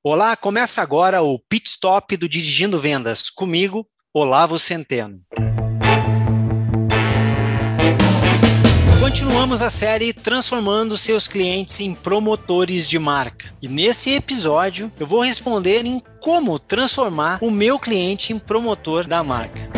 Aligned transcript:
Olá, 0.00 0.36
começa 0.36 0.80
agora 0.80 1.22
o 1.22 1.40
Pit 1.40 1.68
Stop 1.68 2.16
do 2.16 2.28
Dirigindo 2.28 2.78
Vendas. 2.78 3.28
Comigo, 3.28 3.84
Olavo 4.14 4.56
Centeno. 4.56 5.20
Continuamos 9.00 9.60
a 9.60 9.68
série 9.68 10.12
transformando 10.12 10.96
seus 10.96 11.26
clientes 11.26 11.80
em 11.80 11.96
promotores 11.96 12.88
de 12.88 12.96
marca. 12.96 13.52
E 13.60 13.66
nesse 13.66 14.14
episódio 14.14 14.92
eu 15.00 15.06
vou 15.06 15.20
responder 15.20 15.84
em 15.84 16.00
como 16.22 16.60
transformar 16.60 17.40
o 17.42 17.50
meu 17.50 17.76
cliente 17.76 18.32
em 18.32 18.38
promotor 18.38 19.04
da 19.04 19.24
marca. 19.24 19.68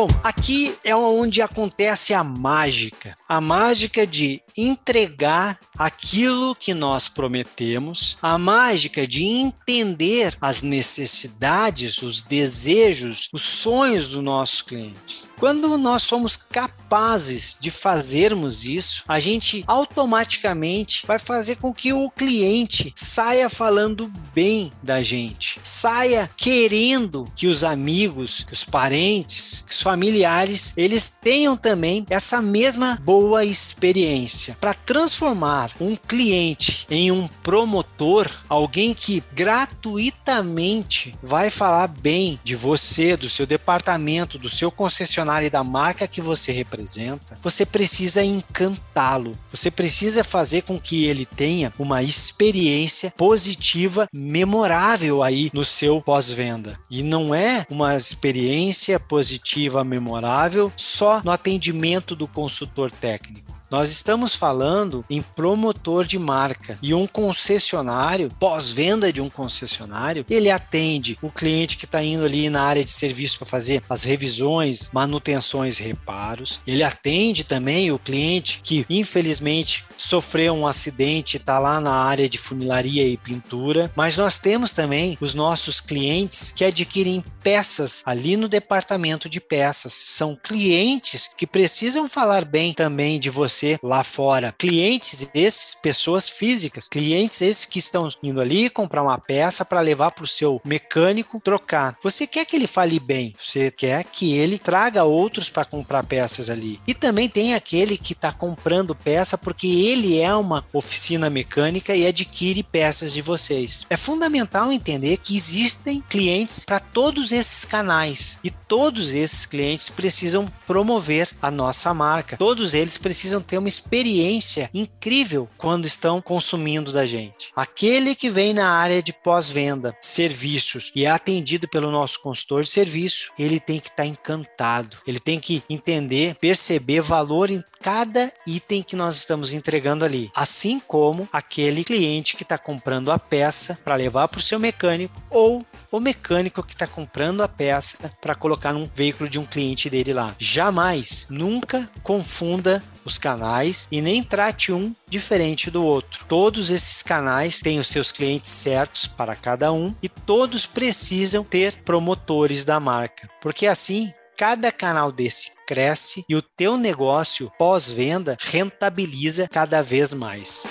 Bom, 0.00 0.08
aqui 0.24 0.74
é 0.82 0.96
onde 0.96 1.42
acontece 1.42 2.14
a 2.14 2.24
mágica. 2.24 3.14
A 3.28 3.38
mágica 3.38 4.06
de 4.06 4.40
entregar 4.66 5.58
aquilo 5.76 6.54
que 6.54 6.74
nós 6.74 7.08
prometemos, 7.08 8.18
a 8.20 8.36
mágica 8.36 9.06
de 9.06 9.24
entender 9.24 10.36
as 10.40 10.62
necessidades, 10.62 12.02
os 12.02 12.22
desejos, 12.22 13.28
os 13.32 13.42
sonhos 13.42 14.08
do 14.08 14.20
nosso 14.20 14.64
cliente. 14.66 15.30
Quando 15.38 15.78
nós 15.78 16.02
somos 16.02 16.36
capazes 16.36 17.56
de 17.58 17.70
fazermos 17.70 18.66
isso, 18.66 19.02
a 19.08 19.18
gente 19.18 19.64
automaticamente 19.66 21.06
vai 21.06 21.18
fazer 21.18 21.56
com 21.56 21.72
que 21.72 21.94
o 21.94 22.10
cliente 22.10 22.92
saia 22.94 23.48
falando 23.48 24.12
bem 24.34 24.70
da 24.82 25.02
gente, 25.02 25.58
saia 25.62 26.30
querendo 26.36 27.26
que 27.34 27.46
os 27.46 27.64
amigos, 27.64 28.44
que 28.44 28.52
os 28.52 28.64
parentes, 28.64 29.64
que 29.66 29.72
os 29.72 29.80
familiares, 29.80 30.74
eles 30.76 31.08
tenham 31.08 31.56
também 31.56 32.04
essa 32.10 32.42
mesma 32.42 32.98
boa 33.02 33.42
experiência. 33.42 34.49
Para 34.60 34.74
transformar 34.74 35.70
um 35.80 35.96
cliente 35.96 36.86
em 36.90 37.10
um 37.10 37.28
promotor, 37.42 38.30
alguém 38.48 38.94
que 38.94 39.22
gratuitamente 39.32 41.14
vai 41.22 41.50
falar 41.50 41.88
bem 41.88 42.38
de 42.42 42.54
você, 42.54 43.16
do 43.16 43.28
seu 43.28 43.46
departamento, 43.46 44.38
do 44.38 44.50
seu 44.50 44.70
concessionário 44.70 45.46
e 45.46 45.50
da 45.50 45.62
marca 45.62 46.08
que 46.08 46.20
você 46.20 46.52
representa, 46.52 47.38
você 47.42 47.66
precisa 47.66 48.22
encantá-lo. 48.22 49.36
Você 49.52 49.70
precisa 49.70 50.24
fazer 50.24 50.62
com 50.62 50.78
que 50.78 51.04
ele 51.04 51.26
tenha 51.26 51.72
uma 51.78 52.02
experiência 52.02 53.12
positiva, 53.16 54.06
memorável 54.12 55.22
aí 55.22 55.50
no 55.52 55.64
seu 55.64 56.00
pós-venda. 56.00 56.78
E 56.90 57.02
não 57.02 57.34
é 57.34 57.64
uma 57.70 57.96
experiência 57.96 58.98
positiva, 58.98 59.84
memorável 59.84 60.72
só 60.76 61.20
no 61.24 61.30
atendimento 61.30 62.14
do 62.16 62.26
consultor 62.26 62.90
técnico. 62.90 63.49
Nós 63.70 63.92
estamos 63.92 64.34
falando 64.34 65.04
em 65.08 65.22
promotor 65.22 66.04
de 66.04 66.18
marca 66.18 66.76
e 66.82 66.92
um 66.92 67.06
concessionário, 67.06 68.28
pós-venda 68.40 69.12
de 69.12 69.20
um 69.20 69.30
concessionário, 69.30 70.26
ele 70.28 70.50
atende 70.50 71.16
o 71.22 71.30
cliente 71.30 71.76
que 71.76 71.84
está 71.84 72.02
indo 72.02 72.24
ali 72.24 72.50
na 72.50 72.62
área 72.64 72.84
de 72.84 72.90
serviço 72.90 73.38
para 73.38 73.46
fazer 73.46 73.80
as 73.88 74.02
revisões, 74.02 74.90
manutenções, 74.92 75.78
reparos. 75.78 76.58
Ele 76.66 76.82
atende 76.82 77.44
também 77.44 77.92
o 77.92 77.98
cliente 77.98 78.60
que 78.64 78.84
infelizmente 78.90 79.84
sofreu 79.96 80.52
um 80.54 80.66
acidente, 80.66 81.36
está 81.36 81.60
lá 81.60 81.80
na 81.80 81.92
área 81.92 82.28
de 82.28 82.38
funilaria 82.38 83.06
e 83.06 83.16
pintura. 83.16 83.92
Mas 83.94 84.16
nós 84.16 84.36
temos 84.36 84.72
também 84.72 85.16
os 85.20 85.32
nossos 85.32 85.80
clientes 85.80 86.50
que 86.50 86.64
adquirem 86.64 87.22
peças 87.40 88.02
ali 88.04 88.36
no 88.36 88.48
departamento 88.48 89.28
de 89.28 89.40
peças. 89.40 89.92
São 89.92 90.36
clientes 90.36 91.30
que 91.36 91.46
precisam 91.46 92.08
falar 92.08 92.44
bem 92.44 92.72
também 92.72 93.20
de 93.20 93.30
você 93.30 93.59
você 93.60 93.78
lá 93.82 94.02
fora. 94.02 94.54
Clientes 94.56 95.28
esses, 95.34 95.74
pessoas 95.74 96.28
físicas, 96.28 96.88
clientes 96.88 97.42
esses 97.42 97.66
que 97.66 97.78
estão 97.78 98.08
indo 98.22 98.40
ali 98.40 98.70
comprar 98.70 99.02
uma 99.02 99.18
peça 99.18 99.64
para 99.64 99.80
levar 99.80 100.12
para 100.12 100.24
o 100.24 100.28
seu 100.28 100.60
mecânico 100.64 101.40
trocar. 101.40 101.96
Você 102.02 102.26
quer 102.26 102.46
que 102.46 102.56
ele 102.56 102.66
fale 102.66 102.98
bem, 102.98 103.34
você 103.38 103.70
quer 103.70 104.04
que 104.04 104.36
ele 104.36 104.58
traga 104.58 105.04
outros 105.04 105.50
para 105.50 105.64
comprar 105.64 106.04
peças 106.04 106.48
ali. 106.48 106.80
E 106.86 106.94
também 106.94 107.28
tem 107.28 107.54
aquele 107.54 107.98
que 107.98 108.12
está 108.12 108.32
comprando 108.32 108.94
peça 108.94 109.36
porque 109.36 109.66
ele 109.66 110.20
é 110.20 110.34
uma 110.34 110.64
oficina 110.72 111.28
mecânica 111.28 111.94
e 111.94 112.06
adquire 112.06 112.62
peças 112.62 113.12
de 113.12 113.20
vocês. 113.20 113.86
É 113.90 113.96
fundamental 113.96 114.72
entender 114.72 115.18
que 115.18 115.36
existem 115.36 116.02
clientes 116.08 116.64
para 116.64 116.80
todos 116.80 117.32
esses 117.32 117.64
canais 117.64 118.38
e 118.42 118.50
todos 118.50 119.14
esses 119.14 119.44
clientes 119.44 119.88
precisam 119.88 120.50
promover 120.66 121.28
a 121.42 121.50
nossa 121.50 121.92
marca. 121.92 122.36
Todos 122.36 122.72
eles 122.72 122.96
precisam 122.96 123.42
ter 123.50 123.58
uma 123.58 123.68
experiência 123.68 124.70
incrível 124.72 125.48
quando 125.58 125.84
estão 125.84 126.22
consumindo 126.22 126.92
da 126.92 127.04
gente. 127.04 127.50
Aquele 127.56 128.14
que 128.14 128.30
vem 128.30 128.54
na 128.54 128.70
área 128.70 129.02
de 129.02 129.12
pós-venda, 129.12 129.94
serviços 130.00 130.92
e 130.94 131.04
é 131.04 131.10
atendido 131.10 131.68
pelo 131.68 131.90
nosso 131.90 132.22
consultor 132.22 132.62
de 132.62 132.70
serviço, 132.70 133.32
ele 133.36 133.58
tem 133.58 133.80
que 133.80 133.88
estar 133.88 134.04
tá 134.04 134.06
encantado. 134.06 134.98
Ele 135.04 135.18
tem 135.18 135.40
que 135.40 135.64
entender, 135.68 136.36
perceber 136.36 137.00
valor 137.00 137.50
em 137.50 137.62
cada 137.80 138.32
item 138.46 138.82
que 138.82 138.94
nós 138.94 139.16
estamos 139.16 139.52
entregando 139.52 140.04
ali. 140.04 140.30
Assim 140.32 140.78
como 140.78 141.28
aquele 141.32 141.82
cliente 141.82 142.36
que 142.36 142.44
está 142.44 142.56
comprando 142.56 143.10
a 143.10 143.18
peça 143.18 143.78
para 143.84 143.96
levar 143.96 144.28
para 144.28 144.38
o 144.38 144.42
seu 144.42 144.60
mecânico 144.60 145.20
ou 145.28 145.66
o 145.90 146.00
mecânico 146.00 146.62
que 146.62 146.72
está 146.72 146.86
comprando 146.86 147.42
a 147.42 147.48
peça 147.48 147.98
para 148.20 148.34
colocar 148.34 148.72
num 148.72 148.88
veículo 148.94 149.28
de 149.28 149.38
um 149.38 149.44
cliente 149.44 149.90
dele 149.90 150.12
lá. 150.12 150.34
Jamais, 150.38 151.26
nunca 151.28 151.90
confunda 152.02 152.82
os 153.04 153.18
canais 153.18 153.88
e 153.90 154.00
nem 154.00 154.22
trate 154.22 154.72
um 154.72 154.94
diferente 155.08 155.70
do 155.70 155.84
outro. 155.84 156.24
Todos 156.28 156.70
esses 156.70 157.02
canais 157.02 157.60
têm 157.60 157.78
os 157.78 157.88
seus 157.88 158.12
clientes 158.12 158.50
certos 158.50 159.06
para 159.06 159.34
cada 159.34 159.72
um 159.72 159.94
e 160.02 160.08
todos 160.08 160.66
precisam 160.66 161.42
ter 161.42 161.74
promotores 161.82 162.64
da 162.64 162.78
marca, 162.78 163.28
porque 163.40 163.66
assim 163.66 164.12
cada 164.36 164.72
canal 164.72 165.12
desse 165.12 165.52
cresce 165.66 166.24
e 166.26 166.34
o 166.34 166.40
teu 166.40 166.78
negócio 166.78 167.52
pós-venda 167.58 168.38
rentabiliza 168.40 169.46
cada 169.46 169.82
vez 169.82 170.14
mais. 170.14 170.66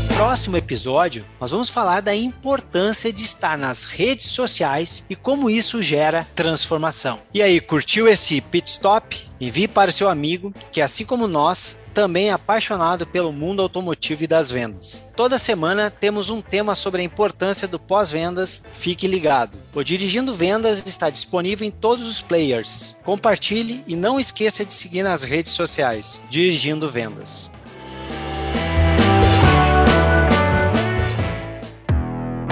Próximo 0.00 0.56
episódio, 0.56 1.24
nós 1.40 1.50
vamos 1.50 1.68
falar 1.68 2.00
da 2.00 2.14
importância 2.14 3.12
de 3.12 3.22
estar 3.22 3.56
nas 3.56 3.84
redes 3.84 4.26
sociais 4.26 5.06
e 5.08 5.16
como 5.16 5.48
isso 5.48 5.82
gera 5.82 6.26
transformação. 6.34 7.20
E 7.32 7.42
aí, 7.42 7.60
curtiu 7.60 8.06
esse 8.06 8.40
pit 8.40 8.68
stop? 8.68 9.28
Envie 9.40 9.68
para 9.68 9.90
o 9.90 9.92
seu 9.92 10.08
amigo 10.08 10.52
que, 10.72 10.80
assim 10.80 11.04
como 11.04 11.28
nós, 11.28 11.80
também 11.94 12.28
é 12.28 12.32
apaixonado 12.32 13.06
pelo 13.06 13.32
mundo 13.32 13.62
automotivo 13.62 14.24
e 14.24 14.26
das 14.26 14.50
vendas. 14.50 15.06
Toda 15.16 15.38
semana 15.38 15.90
temos 15.90 16.28
um 16.28 16.40
tema 16.40 16.74
sobre 16.74 17.00
a 17.00 17.04
importância 17.04 17.66
do 17.66 17.78
pós-vendas. 17.78 18.62
Fique 18.72 19.06
ligado. 19.06 19.56
O 19.74 19.82
Dirigindo 19.82 20.34
Vendas 20.34 20.86
está 20.86 21.08
disponível 21.10 21.66
em 21.66 21.70
todos 21.70 22.08
os 22.08 22.20
players. 22.20 22.96
Compartilhe 23.04 23.82
e 23.86 23.96
não 23.96 24.18
esqueça 24.18 24.64
de 24.64 24.74
seguir 24.74 25.02
nas 25.02 25.22
redes 25.22 25.52
sociais. 25.52 26.22
Dirigindo 26.28 26.88
Vendas. 26.88 27.50